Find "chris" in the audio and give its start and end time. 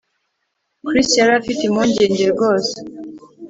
0.85-1.09